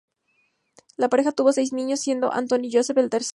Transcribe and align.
La 0.97 1.09
pareja 1.09 1.31
tuvo 1.31 1.51
seis 1.53 1.73
niños, 1.73 1.99
siendo 1.99 2.33
Antoine 2.33 2.69
Joseph 2.71 2.97
el 2.97 3.11
tercero. 3.11 3.29